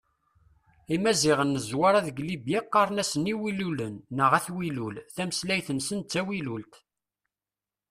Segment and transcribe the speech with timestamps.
[0.95, 6.73] Imaziɣen n Zwaṛa deg Libya qqaren-asen Iwilulen neɣ At Wilul, tameslayt-nsen d tawilult.